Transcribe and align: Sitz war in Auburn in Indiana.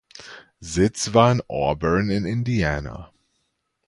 Sitz 0.63 1.13
war 1.13 1.31
in 1.31 1.43
Auburn 1.47 2.09
in 2.09 2.25
Indiana. 2.25 3.11